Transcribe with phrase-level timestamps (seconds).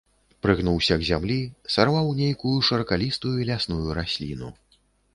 [0.45, 1.37] Прыгнуўся к зямлі,
[1.75, 4.55] сарваў нейкую шыракалістую лясную расліну.